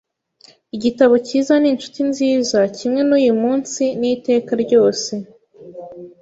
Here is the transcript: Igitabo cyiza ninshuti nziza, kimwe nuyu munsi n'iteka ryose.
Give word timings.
Igitabo 0.75 1.13
cyiza 1.27 1.53
ninshuti 1.61 1.99
nziza, 2.11 2.59
kimwe 2.77 3.01
nuyu 3.07 3.33
munsi 3.41 3.83
n'iteka 3.99 4.51
ryose. 4.63 5.11